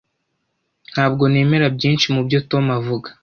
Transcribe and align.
Ntabwo 0.93 1.23
nemera 1.31 1.67
byinshi 1.75 2.05
mubyo 2.15 2.39
Tom 2.49 2.65
avuga. 2.79 3.09